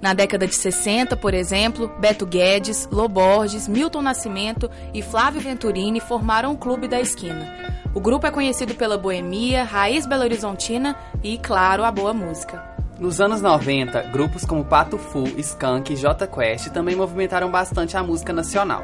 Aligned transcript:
Na 0.00 0.14
década 0.14 0.46
de 0.46 0.54
60, 0.54 1.14
por 1.16 1.34
exemplo, 1.34 1.92
Beto 1.98 2.24
Guedes, 2.24 2.88
Loborges, 2.90 3.68
Milton 3.68 4.00
Nascimento 4.00 4.70
e 4.94 5.02
Flávio 5.02 5.42
Venturini 5.42 6.00
formaram 6.00 6.52
o 6.52 6.56
Clube 6.56 6.88
da 6.88 6.98
Esquina. 6.98 7.54
O 7.94 8.00
grupo 8.00 8.26
é 8.26 8.30
conhecido 8.30 8.74
pela 8.74 8.96
boemia, 8.96 9.62
raiz 9.62 10.06
belo-horizontina 10.06 10.96
e, 11.22 11.36
claro, 11.36 11.84
a 11.84 11.90
boa 11.90 12.14
música. 12.14 12.64
Nos 12.98 13.20
anos 13.20 13.42
90, 13.42 14.02
grupos 14.04 14.44
como 14.44 14.64
Pato 14.64 14.96
Fu, 14.96 15.24
Skank 15.38 15.92
e 15.92 15.96
J 15.96 16.26
Quest 16.26 16.68
também 16.68 16.96
movimentaram 16.96 17.50
bastante 17.50 17.96
a 17.96 18.02
música 18.02 18.32
nacional. 18.32 18.82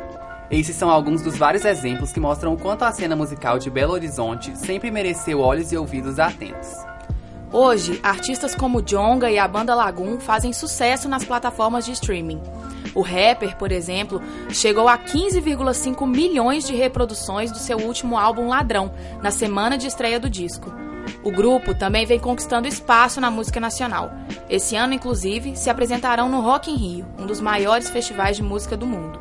Esses 0.51 0.77
são 0.77 0.91
alguns 0.91 1.23
dos 1.23 1.37
vários 1.37 1.65
exemplos 1.65 2.13
que 2.13 2.21
mostram 2.21 2.53
o 2.53 2.59
quanto 2.59 2.85
a 2.85 2.93
cena 2.93 3.17
musical 3.17 3.59
de 3.59 3.71
Belo 3.71 3.93
Horizonte 3.93 4.57
sempre 4.57 4.91
mereceu 4.91 5.41
olhos 5.41 5.73
e 5.73 5.77
ouvidos 5.77 6.19
atentos. 6.19 6.69
Hoje, 7.53 8.01
artistas 8.03 8.55
como 8.55 8.83
Jonga 8.83 9.31
e 9.31 9.39
a 9.39 9.47
banda 9.47 9.75
Lagoon 9.75 10.19
fazem 10.19 10.53
sucesso 10.53 11.09
nas 11.09 11.25
plataformas 11.25 11.87
de 11.87 11.93
streaming. 11.93 12.41
O 12.95 13.03
rapper, 13.03 13.57
por 13.57 13.71
exemplo, 13.71 14.21
chegou 14.51 14.89
a 14.89 14.99
15,5 14.99 16.07
milhões 16.07 16.67
de 16.67 16.75
reproduções 16.75 17.53
do 17.53 17.59
seu 17.59 17.79
último 17.79 18.19
álbum 18.19 18.49
Ladrão, 18.49 18.93
na 19.23 19.31
semana 19.31 19.79
de 19.79 19.87
estreia 19.87 20.19
do 20.19 20.31
disco. 20.31 20.73
O 21.23 21.31
grupo 21.31 21.75
também 21.75 22.05
vem 22.05 22.19
conquistando 22.19 22.67
espaço 22.67 23.21
na 23.21 23.31
música 23.31 23.61
nacional. 23.61 24.11
Esse 24.49 24.75
ano, 24.75 24.95
inclusive, 24.95 25.57
se 25.57 25.71
apresentarão 25.71 26.29
no 26.29 26.41
Rock 26.41 26.71
in 26.71 26.77
Rio, 26.77 27.07
um 27.19 27.27
dos 27.27 27.41
maiores 27.41 27.89
festivais 27.91 28.37
de 28.37 28.43
música 28.43 28.77
do 28.77 28.87
mundo. 28.87 29.21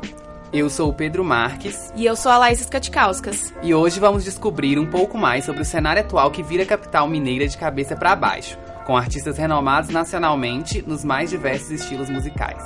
Eu 0.52 0.70
sou 0.70 0.90
o 0.90 0.92
Pedro 0.92 1.24
Marques. 1.24 1.92
E 1.96 2.06
eu 2.06 2.14
sou 2.14 2.30
a 2.30 2.38
Laís 2.38 2.60
Skatikauskas. 2.60 3.52
E 3.62 3.74
hoje 3.74 3.98
vamos 3.98 4.24
descobrir 4.24 4.78
um 4.78 4.86
pouco 4.86 5.18
mais 5.18 5.44
sobre 5.44 5.62
o 5.62 5.64
cenário 5.64 6.02
atual 6.02 6.30
que 6.30 6.42
vira 6.42 6.62
a 6.62 6.66
capital 6.66 7.08
mineira 7.08 7.48
de 7.48 7.58
cabeça 7.58 7.96
para 7.96 8.14
baixo, 8.14 8.56
com 8.86 8.96
artistas 8.96 9.36
renomados 9.36 9.90
nacionalmente 9.90 10.82
nos 10.86 11.04
mais 11.04 11.30
diversos 11.30 11.70
estilos 11.70 12.08
musicais. 12.08 12.62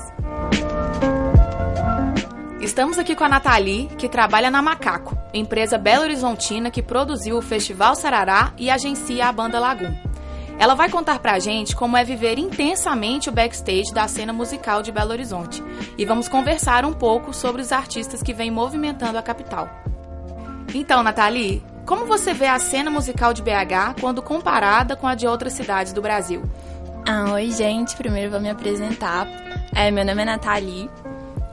Estamos 2.60 2.98
aqui 2.98 3.16
com 3.16 3.24
a 3.24 3.28
Nathalie, 3.28 3.88
que 3.96 4.08
trabalha 4.08 4.50
na 4.50 4.60
Macaco, 4.60 5.16
empresa 5.32 5.78
Belo 5.78 6.02
Horizontina 6.02 6.70
que 6.70 6.82
produziu 6.82 7.38
o 7.38 7.42
Festival 7.42 7.94
Sarará 7.94 8.52
e 8.58 8.68
agencia 8.68 9.26
a 9.26 9.32
banda 9.32 9.58
Lagoon. 9.58 10.09
Ela 10.60 10.74
vai 10.74 10.90
contar 10.90 11.18
pra 11.20 11.38
gente 11.38 11.74
como 11.74 11.96
é 11.96 12.04
viver 12.04 12.38
intensamente 12.38 13.30
o 13.30 13.32
backstage 13.32 13.94
da 13.94 14.06
cena 14.06 14.30
musical 14.30 14.82
de 14.82 14.92
Belo 14.92 15.10
Horizonte. 15.10 15.64
E 15.96 16.04
vamos 16.04 16.28
conversar 16.28 16.84
um 16.84 16.92
pouco 16.92 17.32
sobre 17.32 17.62
os 17.62 17.72
artistas 17.72 18.22
que 18.22 18.34
vêm 18.34 18.50
movimentando 18.50 19.16
a 19.16 19.22
capital. 19.22 19.70
Então, 20.74 21.02
Nathalie, 21.02 21.64
como 21.86 22.04
você 22.04 22.34
vê 22.34 22.46
a 22.46 22.58
cena 22.58 22.90
musical 22.90 23.32
de 23.32 23.40
BH 23.40 24.02
quando 24.02 24.20
comparada 24.20 24.94
com 24.94 25.06
a 25.06 25.14
de 25.14 25.26
outras 25.26 25.54
cidades 25.54 25.94
do 25.94 26.02
Brasil? 26.02 26.42
Ah, 27.08 27.32
oi, 27.32 27.50
gente. 27.52 27.96
Primeiro 27.96 28.30
vou 28.30 28.38
me 28.38 28.50
apresentar. 28.50 29.26
É, 29.74 29.90
meu 29.90 30.04
nome 30.04 30.20
é 30.20 30.26
Nathalie. 30.26 30.90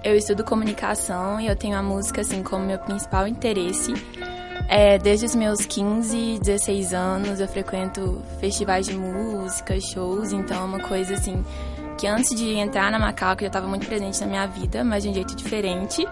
Eu 0.03 0.17
estudo 0.17 0.43
comunicação 0.43 1.39
e 1.39 1.47
eu 1.47 1.55
tenho 1.55 1.77
a 1.77 1.81
música 1.81 2.19
assim 2.19 2.43
como 2.43 2.65
meu 2.65 2.77
principal 2.77 3.25
interesse. 3.25 3.93
É, 4.67 4.97
desde 4.97 5.25
os 5.25 5.33
meus 5.33 5.65
15, 5.65 6.39
16 6.39 6.93
anos 6.93 7.39
eu 7.39 7.47
frequento 7.47 8.21
festivais 8.39 8.85
de 8.85 8.93
música, 8.93 9.79
shows, 9.79 10.33
então 10.33 10.57
é 10.57 10.63
uma 10.65 10.79
coisa 10.79 11.13
assim 11.13 11.43
que 11.97 12.05
antes 12.05 12.35
de 12.35 12.53
entrar 12.55 12.91
na 12.91 12.99
Macaco 12.99 13.41
já 13.41 13.47
estava 13.47 13.67
muito 13.67 13.87
presente 13.87 14.19
na 14.21 14.27
minha 14.27 14.45
vida, 14.45 14.83
mas 14.83 15.03
de 15.03 15.09
um 15.09 15.13
jeito 15.13 15.35
diferente. 15.35 16.07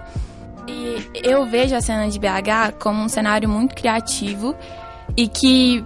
E 0.67 1.11
eu 1.23 1.45
vejo 1.45 1.75
a 1.75 1.81
cena 1.81 2.09
de 2.09 2.17
BH 2.17 2.79
como 2.79 3.03
um 3.03 3.09
cenário 3.09 3.47
muito 3.47 3.75
criativo 3.75 4.55
e 5.15 5.27
que 5.27 5.85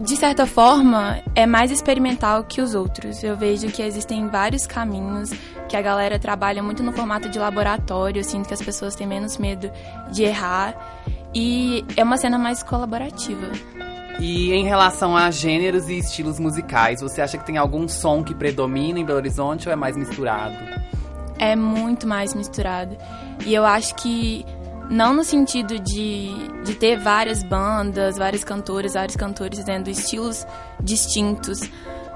de 0.00 0.16
certa 0.16 0.44
forma, 0.44 1.22
é 1.34 1.46
mais 1.46 1.70
experimental 1.70 2.44
que 2.44 2.60
os 2.60 2.74
outros. 2.74 3.22
Eu 3.22 3.36
vejo 3.36 3.68
que 3.68 3.80
existem 3.80 4.28
vários 4.28 4.66
caminhos, 4.66 5.30
que 5.68 5.76
a 5.76 5.82
galera 5.82 6.18
trabalha 6.18 6.62
muito 6.62 6.82
no 6.82 6.92
formato 6.92 7.28
de 7.28 7.38
laboratório, 7.38 8.20
eu 8.20 8.24
sinto 8.24 8.48
que 8.48 8.54
as 8.54 8.60
pessoas 8.60 8.94
têm 8.94 9.06
menos 9.06 9.38
medo 9.38 9.70
de 10.10 10.24
errar. 10.24 10.74
E 11.34 11.84
é 11.96 12.04
uma 12.04 12.16
cena 12.16 12.38
mais 12.38 12.62
colaborativa. 12.62 13.50
E 14.20 14.52
em 14.52 14.64
relação 14.64 15.16
a 15.16 15.30
gêneros 15.30 15.88
e 15.88 15.98
estilos 15.98 16.38
musicais, 16.38 17.00
você 17.00 17.20
acha 17.20 17.36
que 17.36 17.44
tem 17.44 17.58
algum 17.58 17.88
som 17.88 18.22
que 18.22 18.34
predomina 18.34 18.98
em 18.98 19.04
Belo 19.04 19.18
Horizonte 19.18 19.68
ou 19.68 19.72
é 19.72 19.76
mais 19.76 19.96
misturado? 19.96 20.56
É 21.38 21.56
muito 21.56 22.06
mais 22.06 22.32
misturado. 22.32 22.96
E 23.44 23.52
eu 23.52 23.64
acho 23.64 23.96
que 23.96 24.46
não 24.88 25.14
no 25.14 25.24
sentido 25.24 25.78
de, 25.80 26.32
de 26.64 26.74
ter 26.74 26.96
várias 26.96 27.42
bandas, 27.42 28.16
vários 28.16 28.44
cantores, 28.44 28.94
vários 28.94 29.16
cantores 29.16 29.64
tendo 29.64 29.90
estilos 29.90 30.46
distintos, 30.80 31.58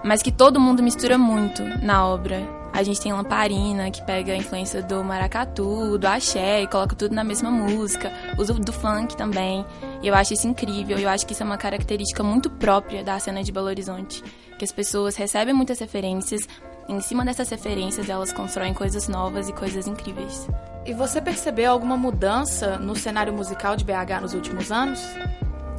mas 0.04 0.22
que 0.22 0.30
todo 0.30 0.60
mundo 0.60 0.82
mistura 0.82 1.18
muito 1.18 1.64
na 1.82 2.06
obra. 2.06 2.57
A 2.72 2.82
gente 2.82 3.00
tem 3.00 3.12
Lamparina, 3.12 3.90
que 3.90 4.02
pega 4.04 4.32
a 4.32 4.36
influência 4.36 4.82
do 4.82 5.02
maracatu, 5.02 5.98
do 5.98 6.06
axé 6.06 6.62
e 6.62 6.66
coloca 6.66 6.94
tudo 6.94 7.14
na 7.14 7.24
mesma 7.24 7.50
música. 7.50 8.12
Usa 8.38 8.54
do 8.54 8.72
funk 8.72 9.16
também. 9.16 9.64
E 10.02 10.06
eu 10.06 10.14
acho 10.14 10.34
isso 10.34 10.46
incrível. 10.46 10.98
Eu 10.98 11.08
acho 11.08 11.26
que 11.26 11.32
isso 11.32 11.42
é 11.42 11.46
uma 11.46 11.58
característica 11.58 12.22
muito 12.22 12.48
própria 12.50 13.02
da 13.02 13.18
cena 13.18 13.42
de 13.42 13.50
Belo 13.50 13.66
Horizonte. 13.66 14.22
Que 14.58 14.64
as 14.64 14.72
pessoas 14.72 15.16
recebem 15.16 15.54
muitas 15.54 15.78
referências, 15.78 16.40
e 16.88 16.92
em 16.92 17.00
cima 17.00 17.24
dessas 17.24 17.48
referências 17.48 18.08
elas 18.08 18.32
constroem 18.32 18.72
coisas 18.72 19.08
novas 19.08 19.48
e 19.48 19.52
coisas 19.52 19.86
incríveis. 19.86 20.48
E 20.86 20.92
você 20.94 21.20
percebeu 21.20 21.70
alguma 21.70 21.96
mudança 21.96 22.78
no 22.78 22.96
cenário 22.96 23.32
musical 23.32 23.76
de 23.76 23.84
BH 23.84 24.20
nos 24.22 24.34
últimos 24.34 24.72
anos? 24.72 25.00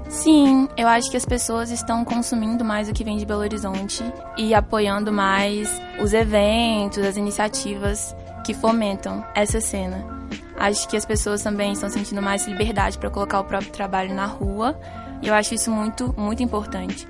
Sim, 0.10 0.68
eu 0.76 0.88
acho 0.88 1.12
que 1.12 1.18
as 1.18 1.24
pessoas 1.24 1.70
estão 1.70 2.04
consumindo 2.04 2.66
mais 2.66 2.90
o 2.90 2.94
que 2.94 3.04
vem 3.04 3.16
de 3.16 3.28
Belo 3.28 3.42
Horizonte 3.42 4.04
e 4.36 4.56
apoiando 4.56 5.14
mais 5.14 5.70
os 6.02 6.14
eventos, 6.14 6.98
as 6.98 7.16
iniciativas 7.16 8.16
que 8.44 8.52
fomentam 8.56 9.24
essa 9.36 9.62
cena. 9.62 10.04
Acho 10.58 10.90
que 10.90 10.98
as 10.98 11.06
pessoas 11.06 11.44
também 11.44 11.74
estão 11.74 11.90
sentindo 11.90 12.24
mais 12.24 12.48
liberdade 12.48 12.98
para 12.98 13.12
colocar 13.12 13.40
o 13.40 13.44
próprio 13.44 13.72
trabalho 13.72 14.12
na 14.14 14.26
rua 14.26 14.78
e 15.22 15.28
eu 15.28 15.34
acho 15.34 15.54
isso 15.54 15.70
muito, 15.70 16.14
muito 16.18 16.42
importante. 16.42 17.08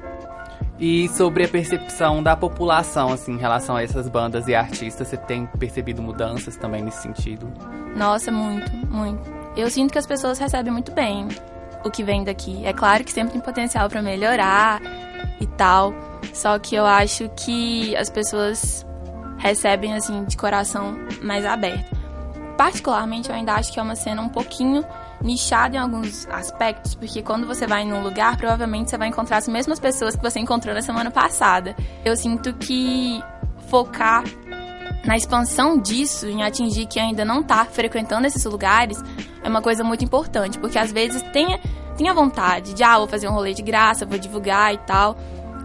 E 0.77 1.07
sobre 1.09 1.45
a 1.45 1.47
percepção 1.47 2.21
da 2.21 2.35
população, 2.35 3.13
assim, 3.13 3.31
em 3.31 3.37
relação 3.37 3.77
a 3.77 3.83
essas 3.83 4.09
bandas 4.09 4.47
e 4.49 4.53
artistas, 4.53 5.07
você 5.07 5.17
tem 5.17 5.45
percebido 5.45 6.01
mudanças 6.01 6.57
também 6.57 6.83
nesse 6.83 7.01
sentido? 7.01 7.51
Nossa, 7.95 8.29
muito, 8.29 8.71
muito. 8.87 9.21
Eu 9.55 9.69
sinto 9.69 9.91
que 9.91 9.97
as 9.97 10.05
pessoas 10.05 10.37
recebem 10.37 10.71
muito 10.71 10.91
bem 10.91 11.29
o 11.83 11.89
que 11.89 12.03
vem 12.03 12.23
daqui. 12.23 12.65
É 12.65 12.73
claro 12.73 13.03
que 13.03 13.11
sempre 13.11 13.33
tem 13.33 13.41
potencial 13.41 13.89
para 13.89 14.01
melhorar 14.01 14.81
e 15.39 15.47
tal, 15.47 15.93
só 16.33 16.57
que 16.59 16.75
eu 16.75 16.85
acho 16.85 17.29
que 17.29 17.95
as 17.95 18.09
pessoas 18.09 18.85
recebem 19.37 19.93
assim 19.93 20.23
de 20.25 20.37
coração 20.37 20.97
mais 21.21 21.45
aberto. 21.45 21.97
Particularmente, 22.57 23.29
eu 23.29 23.35
ainda 23.35 23.53
acho 23.53 23.71
que 23.71 23.79
é 23.79 23.83
uma 23.83 23.95
cena 23.95 24.21
um 24.21 24.27
pouquinho 24.27 24.83
nichada 25.21 25.75
em 25.75 25.79
alguns 25.79 26.27
aspectos, 26.27 26.95
porque 26.95 27.21
quando 27.21 27.47
você 27.47 27.65
vai 27.65 27.85
num 27.85 28.01
lugar, 28.01 28.37
provavelmente 28.37 28.89
você 28.89 28.97
vai 28.97 29.07
encontrar 29.07 29.37
as 29.37 29.47
mesmas 29.47 29.79
pessoas 29.79 30.15
que 30.15 30.21
você 30.21 30.39
encontrou 30.39 30.73
na 30.73 30.81
semana 30.81 31.09
passada. 31.09 31.75
Eu 32.03 32.15
sinto 32.15 32.53
que 32.53 33.23
focar 33.69 34.23
na 35.05 35.15
expansão 35.15 35.77
disso, 35.77 36.27
em 36.27 36.43
atingir 36.43 36.85
quem 36.85 37.01
ainda 37.01 37.23
não 37.23 37.41
está 37.41 37.65
frequentando 37.65 38.27
esses 38.27 38.43
lugares, 38.45 39.01
é 39.43 39.49
uma 39.49 39.61
coisa 39.61 39.83
muito 39.83 40.03
importante, 40.03 40.59
porque 40.59 40.77
às 40.77 40.91
vezes 40.91 41.21
tem, 41.33 41.59
tem 41.97 42.09
a 42.09 42.13
vontade 42.13 42.73
de, 42.73 42.83
ah, 42.83 42.97
vou 42.97 43.07
fazer 43.07 43.27
um 43.27 43.33
rolê 43.33 43.53
de 43.53 43.61
graça, 43.61 44.05
vou 44.05 44.19
divulgar 44.19 44.73
e 44.73 44.77
tal. 44.79 45.17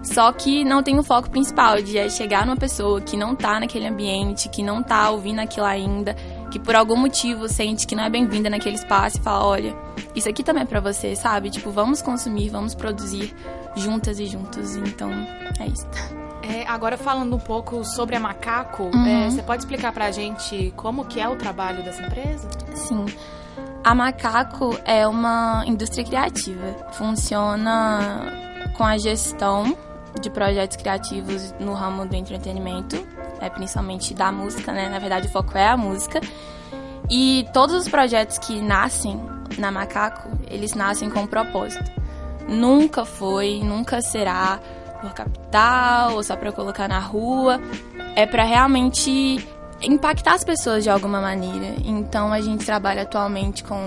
Só 0.05 0.31
que 0.33 0.65
não 0.65 0.83
tem 0.83 0.99
o 0.99 1.03
foco 1.03 1.31
principal 1.31 1.81
de 1.81 1.97
é 1.97 2.11
chegar 2.11 2.45
numa 2.45 2.57
pessoa 2.57 3.01
que 3.01 3.17
não 3.17 3.35
tá 3.35 3.59
naquele 3.59 3.87
ambiente, 3.87 4.51
que 4.51 4.63
não 4.63 4.83
tá 4.83 5.09
ouvindo 5.11 5.41
aquilo 5.41 5.65
ainda, 5.65 6.15
que 6.51 6.59
por 6.59 6.77
algum 6.77 6.97
motivo 6.97 7.49
sente 7.49 7.87
que 7.87 7.95
não 7.95 8.05
é 8.05 8.11
bem-vinda 8.11 8.51
naquele 8.51 8.77
espaço 8.77 9.17
e 9.19 9.23
fala, 9.23 9.47
olha, 9.47 9.75
isso 10.15 10.29
aqui 10.29 10.43
também 10.43 10.63
é 10.63 10.67
para 10.67 10.81
você, 10.81 11.17
sabe? 11.17 11.49
Tipo, 11.49 11.71
vamos 11.71 12.03
consumir, 12.03 12.51
vamos 12.51 12.75
produzir 12.75 13.35
juntas 13.75 14.21
e 14.21 14.27
juntos. 14.27 14.77
Então, 14.77 15.11
é 15.59 15.67
isso. 15.67 16.24
É, 16.47 16.67
agora 16.69 16.99
falando 16.99 17.35
um 17.35 17.39
pouco 17.39 17.83
sobre 17.85 18.15
a 18.15 18.21
Macaco, 18.21 18.85
uhum. 18.85 19.07
é, 19.07 19.31
você 19.31 19.43
pode 19.43 19.63
explicar 19.63 19.93
pra 19.93 20.11
gente 20.11 20.73
como 20.77 21.07
que 21.07 21.19
é 21.19 21.27
o 21.27 21.37
trabalho 21.37 21.83
dessa 21.83 22.03
empresa? 22.03 22.49
Sim. 22.75 23.07
A 23.83 23.95
Macaco 23.95 24.79
é 24.85 25.07
uma 25.07 25.65
indústria 25.67 26.05
criativa. 26.05 26.91
Funciona 26.93 28.31
com 28.77 28.85
a 28.85 28.99
gestão 28.99 29.75
de 30.21 30.29
projetos 30.29 30.77
criativos 30.77 31.55
no 31.59 31.73
ramo 31.73 32.07
do 32.07 32.15
entretenimento, 32.15 32.97
é, 33.41 33.49
principalmente 33.49 34.13
da 34.13 34.31
música, 34.31 34.71
né? 34.71 34.89
Na 34.89 34.99
verdade, 34.99 35.29
o 35.29 35.31
foco 35.31 35.57
é 35.57 35.69
a 35.69 35.77
música. 35.77 36.21
E 37.11 37.47
todos 37.53 37.75
os 37.75 37.89
projetos 37.89 38.39
que 38.39 38.61
nascem 38.61 39.21
na 39.59 39.71
Macaco, 39.71 40.29
eles 40.51 40.75
nascem 40.75 41.09
com 41.09 41.21
um 41.21 41.27
propósito. 41.27 41.91
Nunca 42.47 43.05
foi, 43.05 43.61
nunca 43.65 44.03
será 44.03 44.61
por 45.05 45.15
capital 45.15 46.15
ou 46.15 46.23
só 46.23 46.35
para 46.37 46.51
colocar 46.51 46.89
na 46.89 46.99
rua. 46.99 47.61
É 48.17 48.27
para 48.27 48.45
realmente 48.45 49.47
impactar 49.83 50.35
as 50.35 50.45
pessoas 50.45 50.83
de 50.83 50.91
alguma 50.91 51.21
maneira. 51.21 51.75
Então 51.85 52.33
a 52.33 52.41
gente 52.41 52.65
trabalha 52.65 53.03
atualmente 53.03 53.63
com 53.63 53.81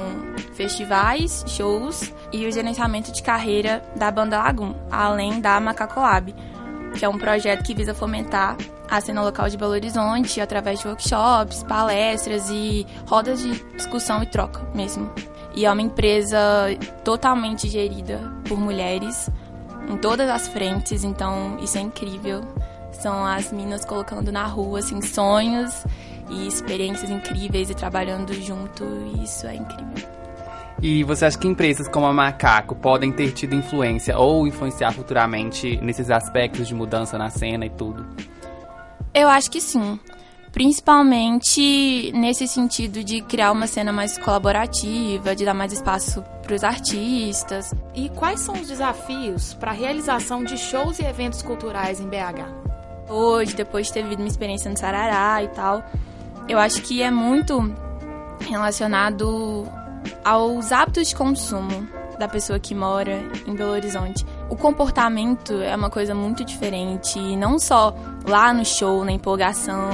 festivais, 0.53 1.43
shows 1.47 2.13
e 2.31 2.45
o 2.45 2.51
gerenciamento 2.51 3.11
de 3.11 3.23
carreira 3.23 3.83
da 3.95 4.11
Banda 4.11 4.37
Lagoon, 4.37 4.75
além 4.91 5.39
da 5.41 5.59
Macaco 5.59 5.99
Lab, 5.99 6.33
que 6.97 7.05
é 7.05 7.09
um 7.09 7.17
projeto 7.17 7.63
que 7.63 7.73
visa 7.73 7.93
fomentar 7.93 8.57
a 8.89 9.01
cena 9.01 9.21
local 9.21 9.49
de 9.49 9.57
Belo 9.57 9.71
Horizonte 9.71 10.39
através 10.39 10.79
de 10.79 10.87
workshops, 10.87 11.63
palestras 11.63 12.49
e 12.49 12.85
rodas 13.05 13.41
de 13.41 13.53
discussão 13.75 14.23
e 14.23 14.25
troca 14.25 14.61
mesmo. 14.73 15.11
E 15.53 15.65
é 15.65 15.71
uma 15.71 15.81
empresa 15.81 16.37
totalmente 17.03 17.67
gerida 17.67 18.19
por 18.47 18.59
mulheres 18.59 19.29
em 19.87 19.97
todas 19.97 20.29
as 20.29 20.47
frentes, 20.47 21.03
então 21.03 21.57
isso 21.61 21.77
é 21.77 21.81
incrível. 21.81 22.41
São 22.91 23.25
as 23.25 23.51
minas 23.51 23.85
colocando 23.85 24.31
na 24.31 24.45
rua 24.45 24.79
assim 24.79 25.01
sonhos 25.01 25.85
e 26.29 26.47
experiências 26.47 27.09
incríveis 27.09 27.69
e 27.69 27.75
trabalhando 27.75 28.33
junto, 28.33 28.83
e 28.83 29.23
isso 29.23 29.47
é 29.47 29.55
incrível. 29.55 30.07
E 30.81 31.03
você 31.03 31.25
acha 31.25 31.37
que 31.37 31.47
empresas 31.47 31.87
como 31.87 32.05
a 32.05 32.13
Macaco 32.13 32.75
podem 32.75 33.11
ter 33.11 33.31
tido 33.31 33.55
influência 33.55 34.17
ou 34.17 34.45
influenciar 34.45 34.91
futuramente 34.91 35.79
nesses 35.81 36.11
aspectos 36.11 36.67
de 36.67 36.75
mudança 36.75 37.17
na 37.17 37.29
cena 37.29 37.65
e 37.65 37.69
tudo? 37.69 38.05
Eu 39.13 39.27
acho 39.27 39.49
que 39.49 39.59
sim. 39.59 39.99
Principalmente 40.57 42.11
nesse 42.15 42.47
sentido 42.47 43.03
de 43.03 43.21
criar 43.21 43.51
uma 43.51 43.67
cena 43.67 43.93
mais 43.93 44.17
colaborativa, 44.17 45.35
de 45.35 45.45
dar 45.45 45.53
mais 45.53 45.71
espaço 45.71 46.23
para 46.41 46.55
os 46.55 46.63
artistas. 46.63 47.75
E 47.93 48.09
quais 48.09 48.39
são 48.39 48.55
os 48.55 48.67
desafios 48.67 49.53
para 49.53 49.69
a 49.69 49.73
realização 49.75 50.43
de 50.43 50.57
shows 50.57 50.97
e 50.97 51.03
eventos 51.03 51.43
culturais 51.43 52.01
em 52.01 52.07
BH? 52.07 53.07
Hoje, 53.07 53.55
depois 53.55 53.85
de 53.85 53.93
ter 53.93 54.01
vivido 54.01 54.17
uma 54.17 54.27
experiência 54.27 54.71
no 54.71 54.75
Sarará 54.75 55.43
e 55.43 55.47
tal, 55.49 55.85
eu 56.49 56.57
acho 56.57 56.81
que 56.81 57.03
é 57.03 57.11
muito 57.11 57.71
relacionado 58.39 59.67
aos 60.25 60.71
hábitos 60.71 61.09
de 61.09 61.15
consumo 61.15 61.87
da 62.17 62.27
pessoa 62.27 62.59
que 62.59 62.73
mora 62.73 63.21
em 63.45 63.53
Belo 63.53 63.73
Horizonte. 63.73 64.25
O 64.49 64.55
comportamento 64.55 65.61
é 65.61 65.75
uma 65.75 65.89
coisa 65.89 66.15
muito 66.15 66.43
diferente, 66.45 67.19
não 67.35 67.59
só 67.59 67.93
lá 68.25 68.53
no 68.53 68.63
show, 68.63 69.03
na 69.03 69.11
empolgação 69.11 69.89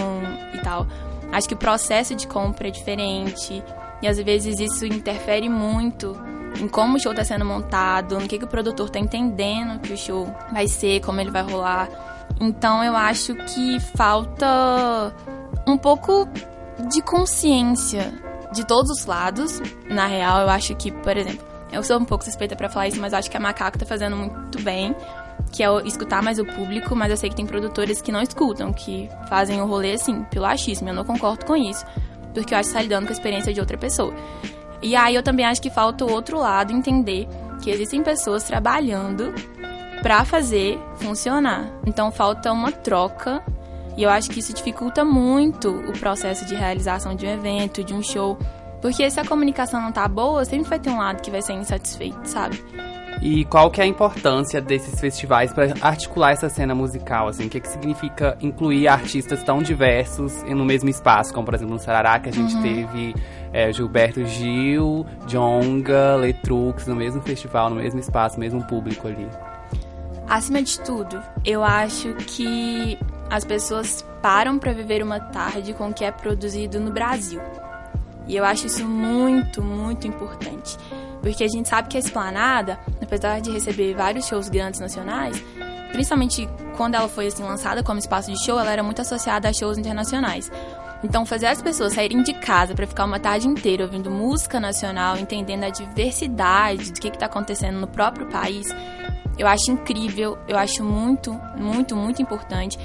e 0.54 0.60
tal. 0.60 0.86
Acho 1.32 1.48
que 1.48 1.56
o 1.56 1.58
processo 1.58 2.14
de 2.14 2.28
compra 2.28 2.68
é 2.68 2.72
diferente 2.72 3.64
e 4.02 4.08
às 4.08 4.18
vezes 4.18 4.60
isso 4.60 4.86
interfere 4.86 5.50
muito 5.50 6.16
em 6.62 6.68
como 6.68 6.98
o 6.98 7.00
show 7.00 7.12
está 7.12 7.24
sendo 7.24 7.44
montado, 7.44 8.20
no 8.20 8.28
que, 8.28 8.38
que 8.38 8.46
o 8.46 8.48
produtor 8.48 8.88
está 8.88 9.00
entendendo 9.00 9.80
que 9.80 9.94
o 9.94 9.98
show 9.98 10.28
vai 10.52 10.68
ser, 10.68 11.02
como 11.02 11.20
ele 11.20 11.32
vai 11.32 11.42
rolar. 11.42 11.90
Então 12.40 12.84
eu 12.84 12.96
acho 12.96 13.34
que 13.36 13.80
falta 13.80 15.14
um 15.68 15.78
pouco 15.78 16.28
de 16.92 17.02
consciência 17.02 18.14
de 18.52 18.66
todos 18.66 18.92
os 18.92 19.06
lados. 19.06 19.62
Na 19.90 20.06
real, 20.06 20.42
eu 20.42 20.50
acho 20.50 20.76
que, 20.76 20.92
por 20.92 21.18
exemplo, 21.18 21.46
eu 21.74 21.84
sou 21.84 22.00
um 22.00 22.06
pouco 22.06 22.24
suspeita 22.24 22.56
para 22.56 22.70
falar 22.70 22.88
isso, 22.88 23.00
mas 23.00 23.14
acho 23.14 23.30
que 23.30 23.36
a 23.36 23.40
Macaco 23.40 23.78
tá 23.78 23.86
fazendo 23.86 24.16
muito 24.16 24.62
bem, 24.62 24.96
que 25.52 25.64
é 25.64 25.68
escutar 25.86 26.22
mais 26.22 26.40
o 26.40 26.46
público, 26.46 26.96
mas 26.96 27.10
eu 27.12 27.18
sei 27.18 27.30
que 27.30 27.36
tem 27.36 27.46
produtores 27.46 28.02
que 28.02 28.12
não 28.12 28.22
escutam, 28.22 28.72
que 28.72 29.10
fazem 29.28 29.62
o 29.62 29.66
rolê 29.66 29.94
assim, 29.94 30.24
pelo 30.26 30.46
achismo. 30.46 30.90
Eu 30.90 30.94
não 30.94 31.04
concordo 31.04 31.46
com 31.46 31.56
isso, 31.56 31.86
porque 32.34 32.54
eu 32.54 32.58
acho 32.58 32.70
que 32.70 32.76
tá 32.76 32.82
lidando 32.82 33.06
com 33.06 33.12
a 33.12 33.16
experiência 33.16 33.54
de 33.54 33.60
outra 33.60 33.78
pessoa. 33.78 34.14
E 34.82 34.96
aí 34.96 35.16
eu 35.16 35.24
também 35.24 35.46
acho 35.46 35.62
que 35.62 35.70
falta 35.70 36.06
o 36.06 36.12
outro 36.12 36.38
lado 36.38 36.74
entender 36.74 37.28
que 37.62 37.70
existem 37.70 38.04
pessoas 38.04 38.44
trabalhando 38.44 39.34
para 40.02 40.26
fazer 40.26 40.78
funcionar. 40.98 41.72
Então 41.88 42.12
falta 42.12 42.52
uma 42.52 42.72
troca 42.72 43.42
e 43.96 44.04
eu 44.04 44.10
acho 44.10 44.30
que 44.30 44.40
isso 44.40 44.54
dificulta 44.54 45.06
muito 45.06 45.70
o 45.70 45.94
processo 45.94 46.46
de 46.46 46.56
realização 46.56 47.16
de 47.16 47.26
um 47.26 47.30
evento, 47.30 47.84
de 47.84 47.94
um 47.94 48.04
show, 48.04 48.38
porque 48.84 49.10
se 49.10 49.18
a 49.18 49.24
comunicação 49.24 49.82
não 49.82 49.94
tá 49.94 50.06
boa, 50.10 50.44
sempre 50.44 50.70
vai 50.70 50.78
ter 50.78 50.90
um 50.90 50.98
lado 50.98 51.22
que 51.22 51.32
vai 51.32 51.42
ser 51.42 51.54
insatisfeito, 51.54 52.20
sabe? 52.26 52.62
E 53.22 53.46
qual 53.46 53.72
que 53.72 53.80
é 53.80 53.86
a 53.86 53.88
importância 53.88 54.60
desses 54.60 55.00
festivais 55.00 55.54
para 55.54 55.74
articular 55.82 56.32
essa 56.32 56.50
cena 56.50 56.76
musical? 56.76 57.30
Assim, 57.30 57.46
o 57.46 57.50
que, 57.50 57.62
que 57.62 57.70
significa 57.70 58.38
incluir 58.42 58.90
artistas 58.90 59.42
tão 59.42 59.64
diversos 59.64 60.44
no 60.44 60.66
mesmo 60.66 60.90
espaço, 60.90 61.34
como 61.34 61.46
por 61.46 61.54
exemplo 61.54 61.76
no 61.76 61.80
Sarará, 61.80 62.20
que 62.20 62.28
a 62.28 62.34
gente 62.34 62.54
uhum. 62.56 62.62
teve 62.62 63.16
é, 63.54 63.72
Gilberto 63.72 64.26
Gil, 64.26 65.06
Jonga, 65.28 66.18
Letrux 66.18 66.86
no 66.86 66.96
mesmo 66.98 67.22
festival, 67.22 67.70
no 67.70 67.78
mesmo 67.78 68.02
espaço, 68.02 68.38
mesmo 68.38 68.68
público 68.68 69.08
ali. 69.08 69.30
Acima 70.28 70.62
de 70.62 70.78
tudo, 70.82 71.24
eu 71.46 71.64
acho 71.64 72.14
que 72.16 73.00
as 73.30 73.46
pessoas 73.46 74.06
param 74.22 74.60
para 74.60 74.74
viver 74.74 75.02
uma 75.02 75.22
tarde 75.22 75.74
com 75.74 75.88
o 75.88 75.94
que 75.94 76.04
é 76.04 76.12
produzido 76.12 76.82
no 76.82 76.92
Brasil. 76.92 77.40
E 78.28 78.36
eu 78.36 78.46
acho 78.46 78.68
isso 78.68 78.86
muito, 78.86 79.62
muito 79.62 80.08
importante. 80.08 80.78
Porque 81.22 81.44
a 81.44 81.48
gente 81.48 81.70
sabe 81.70 81.88
que 81.88 81.98
a 81.98 82.00
Esplanada, 82.00 82.80
apesar 83.02 83.40
de 83.40 83.52
receber 83.52 83.94
vários 83.94 84.28
shows 84.28 84.50
grandes 84.50 84.80
nacionais, 84.80 85.42
principalmente 85.92 86.50
quando 86.76 86.96
ela 86.96 87.08
foi 87.08 87.28
assim 87.28 87.44
lançada 87.44 87.84
como 87.84 88.00
espaço 88.00 88.32
de 88.32 88.44
show, 88.44 88.60
ela 88.60 88.72
era 88.72 88.84
muito 88.84 89.02
associada 89.02 89.48
a 89.48 89.54
shows 89.54 89.78
internacionais. 89.78 90.52
Então, 91.04 91.26
fazer 91.26 91.48
as 91.48 91.62
pessoas 91.62 91.94
saírem 91.94 92.24
de 92.24 92.34
casa 92.34 92.74
para 92.74 92.88
ficar 92.88 93.04
uma 93.04 93.20
tarde 93.20 93.46
inteira 93.46 93.84
ouvindo 93.84 94.10
música 94.10 94.58
nacional, 94.58 95.18
entendendo 95.18 95.66
a 95.66 95.70
diversidade 95.70 96.94
do 96.94 97.00
que 97.00 97.10
está 97.10 97.26
acontecendo 97.26 97.78
no 97.78 97.88
próprio 97.88 98.26
país, 98.28 98.74
eu 99.38 99.46
acho 99.46 99.70
incrível, 99.70 100.38
eu 100.48 100.58
acho 100.58 100.84
muito, 100.84 101.34
muito, 101.58 101.96
muito 101.96 102.22
importante. 102.22 102.78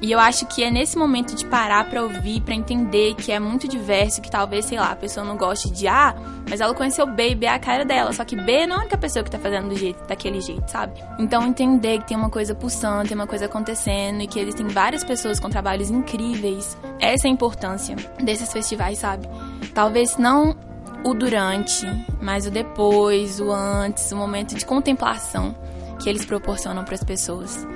E 0.00 0.12
eu 0.12 0.18
acho 0.18 0.46
que 0.46 0.62
é 0.62 0.70
nesse 0.70 0.98
momento 0.98 1.34
de 1.34 1.46
parar 1.46 1.88
para 1.88 2.02
ouvir, 2.02 2.40
para 2.42 2.54
entender 2.54 3.14
que 3.14 3.32
é 3.32 3.38
muito 3.38 3.66
diverso, 3.66 4.20
que 4.20 4.30
talvez, 4.30 4.66
sei 4.66 4.78
lá, 4.78 4.90
a 4.92 4.96
pessoa 4.96 5.24
não 5.24 5.36
goste 5.36 5.70
de 5.70 5.88
A, 5.88 6.14
mas 6.48 6.60
ela 6.60 6.74
conheceu 6.74 7.06
B 7.06 7.30
e 7.30 7.34
B 7.34 7.46
é 7.46 7.50
a 7.50 7.58
cara 7.58 7.84
dela. 7.84 8.12
Só 8.12 8.24
que 8.24 8.36
B 8.36 8.66
não 8.66 8.76
é 8.76 8.78
a 8.78 8.82
única 8.82 8.98
pessoa 8.98 9.24
que 9.24 9.30
tá 9.30 9.38
fazendo 9.38 9.68
do 9.68 9.76
jeito, 9.76 10.06
daquele 10.06 10.40
jeito, 10.40 10.68
sabe? 10.70 11.02
Então 11.18 11.46
entender 11.46 11.98
que 12.00 12.08
tem 12.08 12.16
uma 12.16 12.30
coisa 12.30 12.54
pulsando, 12.54 13.08
tem 13.08 13.16
uma 13.16 13.26
coisa 13.26 13.46
acontecendo 13.46 14.20
e 14.20 14.26
que 14.26 14.38
existem 14.38 14.68
várias 14.68 15.02
pessoas 15.02 15.40
com 15.40 15.48
trabalhos 15.48 15.90
incríveis. 15.90 16.76
Essa 17.00 17.26
é 17.26 17.30
a 17.30 17.32
importância 17.32 17.96
desses 18.22 18.52
festivais, 18.52 18.98
sabe? 18.98 19.28
Talvez 19.74 20.16
não 20.16 20.56
o 21.04 21.14
durante, 21.14 21.86
mas 22.20 22.46
o 22.46 22.50
depois, 22.50 23.40
o 23.40 23.52
antes, 23.52 24.10
o 24.12 24.16
momento 24.16 24.54
de 24.54 24.66
contemplação 24.66 25.54
que 26.00 26.08
eles 26.08 26.24
proporcionam 26.24 26.84
para 26.84 26.94
as 26.94 27.04
pessoas. 27.04 27.66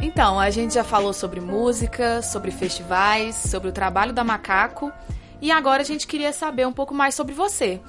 Então, 0.00 0.38
a 0.38 0.50
gente 0.50 0.74
já 0.74 0.84
falou 0.84 1.12
sobre 1.12 1.40
música, 1.40 2.20
sobre 2.22 2.50
festivais, 2.50 3.34
sobre 3.34 3.68
o 3.68 3.72
trabalho 3.72 4.12
da 4.12 4.22
Macaco 4.22 4.92
e 5.40 5.50
agora 5.50 5.82
a 5.82 5.84
gente 5.84 6.06
queria 6.06 6.32
saber 6.32 6.66
um 6.66 6.72
pouco 6.72 6.94
mais 6.94 7.14
sobre 7.14 7.34
você. 7.34 7.80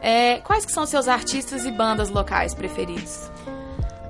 É, 0.00 0.38
quais 0.38 0.64
que 0.64 0.72
são 0.72 0.86
seus 0.86 1.08
artistas 1.08 1.64
e 1.64 1.72
bandas 1.72 2.10
locais 2.10 2.54
preferidos? 2.54 3.30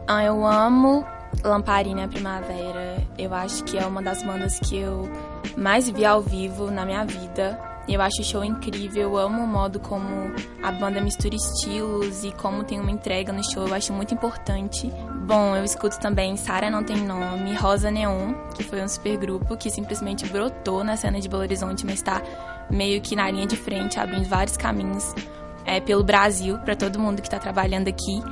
Ah, 0.06 0.24
eu 0.24 0.46
amo 0.46 1.04
Lamparina 1.42 2.08
Primavera. 2.08 3.06
Eu 3.16 3.34
acho 3.34 3.64
que 3.64 3.78
é 3.78 3.86
uma 3.86 4.02
das 4.02 4.22
bandas 4.22 4.58
que 4.58 4.76
eu 4.76 5.08
mais 5.56 5.88
vi 5.88 6.04
ao 6.04 6.20
vivo 6.20 6.70
na 6.70 6.84
minha 6.84 7.04
vida. 7.04 7.67
Eu 7.88 8.02
acho 8.02 8.20
o 8.20 8.24
show 8.24 8.44
incrível, 8.44 9.02
eu 9.02 9.16
amo 9.16 9.42
o 9.42 9.46
modo 9.46 9.80
como 9.80 10.30
a 10.62 10.70
banda 10.70 11.00
mistura 11.00 11.34
estilos 11.34 12.22
e 12.22 12.30
como 12.32 12.62
tem 12.62 12.78
uma 12.78 12.90
entrega 12.90 13.32
no 13.32 13.42
show, 13.42 13.66
eu 13.66 13.74
acho 13.74 13.94
muito 13.94 14.12
importante. 14.12 14.92
Bom, 15.26 15.56
eu 15.56 15.64
escuto 15.64 15.98
também 15.98 16.36
Sara 16.36 16.70
Não 16.70 16.84
Tem 16.84 16.98
Nome, 16.98 17.54
Rosa 17.54 17.90
Neon, 17.90 18.34
que 18.54 18.62
foi 18.62 18.82
um 18.82 18.88
super 18.88 19.16
grupo 19.16 19.56
que 19.56 19.70
simplesmente 19.70 20.26
brotou 20.26 20.84
na 20.84 20.98
cena 20.98 21.18
de 21.18 21.28
Belo 21.30 21.42
Horizonte, 21.42 21.86
mas 21.86 21.94
está 21.94 22.22
meio 22.70 23.00
que 23.00 23.16
na 23.16 23.30
linha 23.30 23.46
de 23.46 23.56
frente, 23.56 23.98
abrindo 23.98 24.28
vários 24.28 24.58
caminhos 24.58 25.14
é, 25.64 25.80
pelo 25.80 26.04
Brasil, 26.04 26.58
para 26.58 26.76
todo 26.76 26.98
mundo 26.98 27.22
que 27.22 27.28
está 27.28 27.38
trabalhando 27.38 27.88
aqui. 27.88 28.22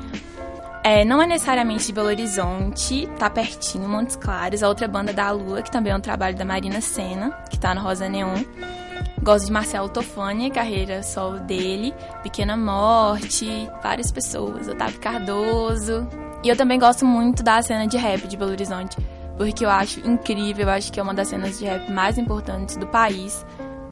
É, 0.85 1.03
não 1.05 1.21
é 1.21 1.27
necessariamente 1.27 1.87
de 1.87 1.93
Belo 1.95 2.09
Horizonte, 2.09 3.09
tá 3.19 3.31
pertinho, 3.31 3.89
Montes 3.89 4.17
Claros, 4.17 4.63
a 4.63 4.69
outra 4.69 4.87
banda 4.87 5.15
da 5.15 5.31
Lua, 5.31 5.63
que 5.63 5.71
também 5.71 5.93
é 5.93 5.97
um 5.97 6.01
trabalho 6.01 6.37
da 6.37 6.45
Marina 6.45 6.81
Senna, 6.83 7.33
que 7.51 7.59
tá 7.59 7.75
no 7.75 7.81
Rosa 7.81 8.07
Neon. 8.07 8.45
Gosto 9.27 9.47
de 9.47 9.53
Marcelo 9.53 9.89
Tofani, 9.89 10.53
carreira 10.53 11.03
solo 11.03 11.41
dele, 11.41 11.93
Pequena 12.23 12.57
Morte, 12.57 13.69
várias 13.83 14.13
pessoas, 14.13 14.69
Otávio 14.69 15.01
Cardoso. 15.01 16.07
E 16.45 16.49
eu 16.49 16.57
também 16.57 16.79
gosto 16.79 17.05
muito 17.05 17.43
da 17.43 17.61
cena 17.61 17.89
de 17.89 17.97
rap 17.97 18.29
de 18.29 18.37
Belo 18.37 18.53
Horizonte, 18.53 18.97
porque 19.37 19.65
eu 19.65 19.69
acho 19.69 19.99
incrível, 20.09 20.67
eu 20.67 20.73
acho 20.73 20.93
que 20.93 21.01
é 21.01 21.03
uma 21.03 21.13
das 21.13 21.27
cenas 21.27 21.59
de 21.59 21.65
rap 21.65 21.91
mais 21.91 22.19
importantes 22.19 22.77
do 22.77 22.87
país, 22.87 23.45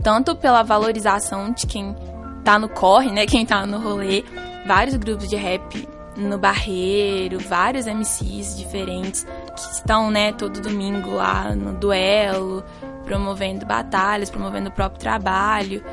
tanto 0.04 0.36
pela 0.36 0.62
valorização 0.62 1.50
de 1.50 1.66
quem 1.66 1.96
tá 2.44 2.56
no 2.56 2.68
corre, 2.68 3.10
né, 3.10 3.26
quem 3.26 3.44
tá 3.44 3.66
no 3.66 3.80
rolê, 3.80 4.22
vários 4.64 4.94
grupos 4.94 5.28
de 5.28 5.34
rap 5.34 5.88
no 6.16 6.38
Barreiro, 6.38 7.40
vários 7.40 7.86
MCs 7.86 8.56
diferentes 8.56 9.26
que 9.56 9.72
estão, 9.72 10.12
né, 10.12 10.30
todo 10.30 10.60
domingo 10.60 11.14
lá 11.14 11.52
no 11.56 11.72
duelo, 11.72 12.62
promovendo 13.04 13.66
batalhas, 13.66 14.30
promovendo 14.30 14.68
o 14.68 14.72
próprio 14.72 15.00
trabalho. 15.00 15.84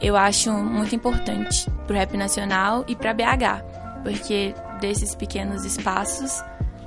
eu 0.00 0.16
acho 0.16 0.52
muito 0.52 0.94
importante 0.94 1.70
pro 1.86 1.96
rap 1.96 2.16
nacional 2.16 2.84
e 2.88 2.96
pra 2.96 3.14
BH, 3.14 4.02
porque 4.02 4.54
desses 4.80 5.14
pequenos 5.14 5.64
espaços 5.64 6.42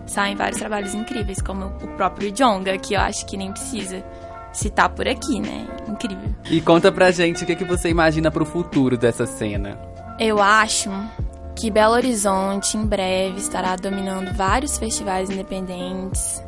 saem 0.06 0.36
vários 0.36 0.60
trabalhos 0.60 0.94
incríveis, 0.94 1.42
como 1.42 1.66
o 1.66 1.88
próprio 1.96 2.32
Jonga, 2.32 2.78
que 2.78 2.94
eu 2.94 3.00
acho 3.00 3.26
que 3.26 3.38
nem 3.38 3.52
precisa 3.52 4.04
citar 4.54 4.90
por 4.90 5.08
aqui, 5.08 5.40
né? 5.40 5.68
Incrível. 5.88 6.36
E 6.50 6.62
conta 6.62 6.92
pra 6.92 7.12
gente 7.12 7.44
o 7.44 7.46
que, 7.46 7.52
é 7.52 7.56
que 7.56 7.66
você 7.66 7.90
imagina 7.90 8.32
pro 8.32 8.46
futuro 8.46 8.98
dessa 8.98 9.26
cena. 9.26 9.78
Eu 10.20 10.42
acho 10.42 10.90
que 11.56 11.70
Belo 11.70 11.94
Horizonte 11.94 12.78
em 12.78 12.86
breve 12.86 13.40
estará 13.40 13.76
dominando 13.76 14.34
vários 14.34 14.78
festivais 14.78 15.30
independentes. 15.30 16.42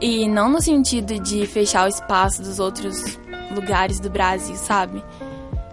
E 0.00 0.28
não 0.28 0.48
no 0.48 0.60
sentido 0.60 1.18
de 1.18 1.46
fechar 1.46 1.84
o 1.84 1.88
espaço 1.88 2.42
dos 2.42 2.58
outros 2.58 3.18
lugares 3.54 4.00
do 4.00 4.08
Brasil, 4.08 4.54
sabe? 4.56 5.02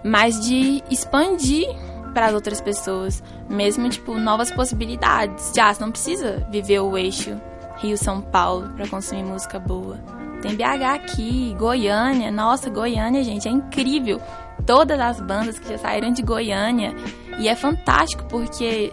Mas 0.03 0.39
de 0.45 0.83
expandir 0.89 1.67
para 2.13 2.27
as 2.27 2.33
outras 2.33 2.59
pessoas, 2.59 3.21
mesmo 3.49 3.87
tipo 3.89 4.17
novas 4.17 4.51
possibilidades. 4.51 5.51
Já 5.55 5.73
você 5.73 5.81
não 5.81 5.91
precisa 5.91 6.47
viver 6.49 6.79
o 6.79 6.97
eixo 6.97 7.39
Rio-São 7.77 8.21
Paulo 8.21 8.69
para 8.75 8.87
consumir 8.87 9.23
música 9.23 9.59
boa. 9.59 9.97
Tem 10.41 10.55
BH 10.55 10.83
aqui, 10.95 11.55
Goiânia. 11.57 12.31
Nossa, 12.31 12.69
Goiânia, 12.69 13.23
gente, 13.23 13.47
é 13.47 13.51
incrível. 13.51 14.21
Todas 14.65 14.99
as 14.99 15.21
bandas 15.21 15.57
que 15.59 15.69
já 15.69 15.77
saíram 15.77 16.11
de 16.11 16.21
Goiânia. 16.21 16.95
E 17.39 17.47
é 17.47 17.55
fantástico 17.55 18.25
porque 18.25 18.91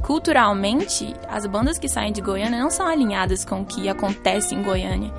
culturalmente 0.00 1.14
as 1.28 1.46
bandas 1.46 1.78
que 1.78 1.88
saem 1.88 2.12
de 2.12 2.20
Goiânia 2.20 2.58
não 2.58 2.70
são 2.70 2.86
alinhadas 2.86 3.44
com 3.44 3.62
o 3.62 3.64
que 3.64 3.88
acontece 3.88 4.54
em 4.54 4.62
Goiânia. 4.62 5.12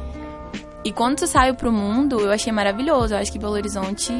E 0.83 0.91
quando 0.91 1.17
tu 1.17 1.27
saiu 1.27 1.55
pro 1.55 1.71
mundo, 1.71 2.19
eu 2.19 2.31
achei 2.31 2.51
maravilhoso. 2.53 3.13
Eu 3.13 3.19
acho 3.19 3.31
que 3.31 3.39
Belo 3.39 3.53
Horizonte 3.53 4.13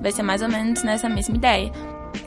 vai 0.00 0.12
ser 0.12 0.22
mais 0.22 0.42
ou 0.42 0.48
menos 0.48 0.82
nessa 0.82 1.08
mesma 1.08 1.36
ideia. 1.36 1.72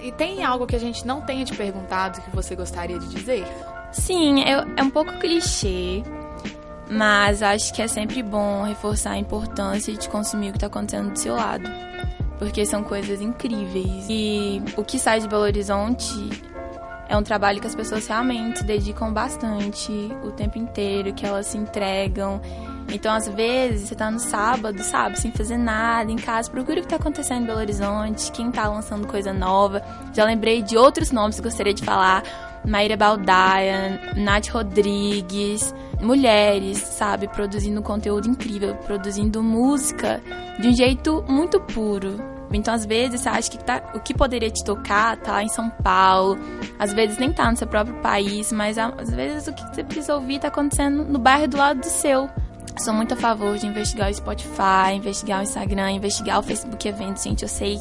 E 0.01 0.11
tem 0.11 0.43
algo 0.43 0.65
que 0.65 0.75
a 0.75 0.79
gente 0.79 1.05
não 1.05 1.21
tenha 1.21 1.45
te 1.45 1.55
perguntado 1.55 2.21
que 2.21 2.35
você 2.35 2.55
gostaria 2.55 2.99
de 2.99 3.07
dizer? 3.07 3.45
Sim, 3.91 4.43
é, 4.43 4.65
é 4.77 4.83
um 4.83 4.89
pouco 4.89 5.17
clichê, 5.19 6.03
mas 6.89 7.41
acho 7.41 7.73
que 7.73 7.81
é 7.81 7.87
sempre 7.87 8.21
bom 8.21 8.63
reforçar 8.63 9.11
a 9.11 9.17
importância 9.17 9.93
de 9.93 10.09
consumir 10.09 10.49
o 10.49 10.51
que 10.51 10.57
está 10.57 10.67
acontecendo 10.67 11.11
do 11.11 11.19
seu 11.19 11.35
lado. 11.35 11.69
Porque 12.37 12.65
são 12.65 12.83
coisas 12.83 13.21
incríveis. 13.21 14.07
E 14.09 14.61
o 14.75 14.83
que 14.83 14.99
sai 14.99 15.21
de 15.21 15.27
Belo 15.27 15.43
Horizonte 15.43 16.29
é 17.07 17.15
um 17.15 17.23
trabalho 17.23 17.61
que 17.61 17.67
as 17.67 17.75
pessoas 17.75 18.07
realmente 18.07 18.59
se 18.59 18.65
dedicam 18.65 19.13
bastante 19.13 19.91
o 20.23 20.31
tempo 20.31 20.57
inteiro, 20.57 21.13
que 21.13 21.25
elas 21.25 21.47
se 21.47 21.57
entregam. 21.57 22.41
Então, 22.91 23.13
às 23.13 23.27
vezes, 23.27 23.89
você 23.89 23.95
tá 23.95 24.11
no 24.11 24.19
sábado, 24.19 24.81
sabe, 24.83 25.19
sem 25.19 25.31
fazer 25.31 25.57
nada, 25.57 26.11
em 26.11 26.15
casa, 26.15 26.49
procura 26.49 26.79
o 26.79 26.81
que 26.81 26.87
tá 26.87 26.95
acontecendo 26.97 27.43
em 27.43 27.45
Belo 27.45 27.59
Horizonte, 27.59 28.31
quem 28.31 28.51
tá 28.51 28.67
lançando 28.67 29.07
coisa 29.07 29.33
nova. 29.33 29.81
Já 30.13 30.23
lembrei 30.23 30.61
de 30.61 30.77
outros 30.77 31.11
nomes 31.11 31.37
que 31.37 31.43
gostaria 31.43 31.73
de 31.73 31.83
falar. 31.83 32.23
Maíra 32.65 32.97
Baldaia, 32.97 34.01
Nath 34.15 34.47
Rodrigues, 34.47 35.73
mulheres, 36.01 36.79
sabe, 36.79 37.27
produzindo 37.27 37.81
conteúdo 37.81 38.27
incrível, 38.27 38.75
produzindo 38.75 39.43
música 39.43 40.21
de 40.59 40.69
um 40.69 40.75
jeito 40.75 41.23
muito 41.27 41.59
puro. 41.59 42.34
Então, 42.55 42.73
às 42.73 42.85
vezes, 42.85 43.21
você 43.21 43.29
acha 43.29 43.51
que 43.51 43.57
tá, 43.57 43.81
o 43.93 43.99
que 43.99 44.13
poderia 44.13 44.49
te 44.49 44.63
tocar 44.63 45.17
tá 45.17 45.33
lá 45.33 45.43
em 45.43 45.49
São 45.49 45.69
Paulo, 45.69 46.37
às 46.79 46.93
vezes 46.93 47.17
nem 47.17 47.31
tá 47.31 47.49
no 47.49 47.57
seu 47.57 47.67
próprio 47.67 47.95
país, 47.97 48.51
mas 48.51 48.77
às 48.77 49.09
vezes 49.09 49.47
o 49.47 49.53
que 49.53 49.63
você 49.63 49.83
precisa 49.83 50.15
ouvir 50.15 50.39
tá 50.39 50.47
acontecendo 50.47 51.03
no 51.03 51.19
bairro 51.19 51.47
do 51.47 51.57
lado 51.57 51.81
do 51.81 51.85
seu. 51.85 52.29
Sou 52.79 52.93
muito 52.93 53.13
a 53.13 53.17
favor 53.17 53.57
de 53.57 53.65
investigar 53.65 54.09
o 54.09 54.13
Spotify, 54.13 54.95
investigar 54.95 55.39
o 55.39 55.43
Instagram, 55.43 55.91
investigar 55.91 56.39
o 56.39 56.43
Facebook 56.43 56.85
Eventos. 56.87 57.23
Gente, 57.23 57.43
eu 57.43 57.49
sei 57.49 57.79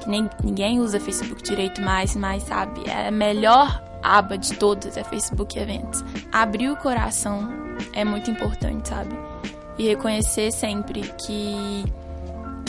que 0.00 0.08
nem, 0.08 0.28
ninguém 0.42 0.80
usa 0.80 1.00
Facebook 1.00 1.42
direito 1.42 1.80
mais, 1.80 2.14
mas 2.16 2.42
sabe, 2.42 2.82
é 2.86 3.08
a 3.08 3.10
melhor 3.10 3.82
aba 4.02 4.36
de 4.36 4.54
todas 4.54 4.96
é 4.96 5.04
Facebook 5.04 5.58
Eventos. 5.58 6.04
Abrir 6.32 6.70
o 6.70 6.76
coração 6.76 7.48
é 7.92 8.04
muito 8.04 8.30
importante, 8.30 8.88
sabe? 8.88 9.16
E 9.78 9.88
reconhecer 9.88 10.50
sempre 10.52 11.00
que, 11.00 11.84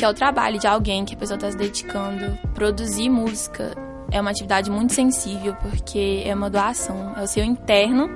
que 0.02 0.06
é 0.06 0.10
o 0.10 0.16
trabalho 0.16 0.58
de 0.58 0.66
alguém 0.66 1.06
que 1.06 1.14
a 1.14 1.18
pessoa 1.18 1.36
está 1.36 1.52
se 1.52 1.56
dedicando. 1.56 2.36
Produzir 2.56 3.08
música 3.08 3.76
é 4.10 4.20
uma 4.20 4.32
atividade 4.32 4.72
muito 4.72 4.94
sensível 4.94 5.56
porque 5.62 6.24
é 6.26 6.34
uma 6.34 6.50
doação, 6.50 7.14
é 7.16 7.22
o 7.22 7.28
seu 7.28 7.44
interno 7.44 8.10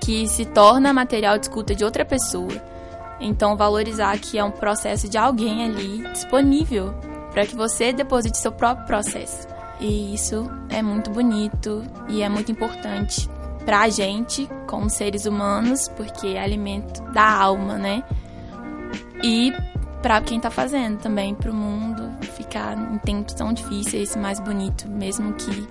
que 0.00 0.28
se 0.28 0.44
torna 0.44 0.92
material 0.92 1.36
de 1.38 1.46
escuta 1.46 1.74
de 1.74 1.84
outra 1.84 2.04
pessoa. 2.04 2.52
Então, 3.18 3.56
valorizar 3.56 4.16
que 4.20 4.38
é 4.38 4.44
um 4.44 4.52
processo 4.52 5.08
de 5.08 5.18
alguém 5.18 5.64
ali 5.64 6.08
disponível 6.12 6.94
para 7.32 7.46
que 7.46 7.56
você 7.56 7.92
deposite 7.92 8.38
seu 8.38 8.52
próprio 8.52 8.86
processo. 8.86 9.48
E 9.80 10.14
isso 10.14 10.48
é 10.68 10.82
muito 10.82 11.10
bonito 11.10 11.82
e 12.08 12.22
é 12.22 12.28
muito 12.28 12.52
importante 12.52 13.28
para 13.64 13.80
a 13.80 13.88
gente, 13.88 14.48
como 14.68 14.88
seres 14.88 15.26
humanos, 15.26 15.88
porque 15.96 16.28
é 16.28 16.40
alimento 16.40 17.02
da 17.10 17.28
alma, 17.28 17.76
né? 17.76 18.04
E 19.20 19.52
para 20.02 20.20
quem 20.20 20.36
está 20.36 20.50
fazendo 20.50 20.98
também, 20.98 21.34
para 21.34 21.50
o 21.50 21.54
mundo 21.54 22.10
ficar 22.36 22.76
em 22.76 22.98
tempos 22.98 23.34
tão 23.34 23.52
difíceis, 23.52 24.16
mais 24.16 24.40
bonito, 24.40 24.90
mesmo 24.90 25.32
que 25.34 25.68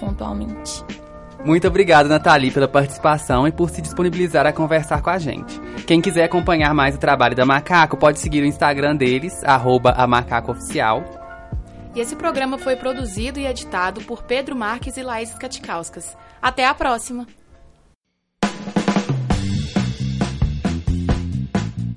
pontualmente. 0.00 0.82
Muito 1.44 1.68
obrigado, 1.68 2.08
Nathalie, 2.08 2.50
pela 2.50 2.66
participação 2.66 3.46
e 3.46 3.52
por 3.52 3.70
se 3.70 3.80
disponibilizar 3.80 4.46
a 4.46 4.52
conversar 4.52 5.02
com 5.02 5.10
a 5.10 5.18
gente. 5.18 5.60
Quem 5.86 6.00
quiser 6.00 6.24
acompanhar 6.24 6.74
mais 6.74 6.96
o 6.96 6.98
trabalho 6.98 7.36
da 7.36 7.44
Macaco, 7.44 7.96
pode 7.96 8.18
seguir 8.18 8.42
o 8.42 8.46
Instagram 8.46 8.96
deles, 8.96 9.44
arroba 9.44 9.92
a 9.92 10.06
Macaco 10.06 10.52
Oficial, 10.52 11.04
e 11.94 12.00
esse 12.00 12.14
programa 12.14 12.58
foi 12.58 12.76
produzido 12.76 13.40
e 13.40 13.46
editado 13.46 14.02
por 14.02 14.22
Pedro 14.22 14.54
Marques 14.54 14.98
e 14.98 15.02
Laís 15.02 15.30
Skatikauskas. 15.30 16.14
Até 16.42 16.66
a 16.66 16.74
próxima! 16.74 17.26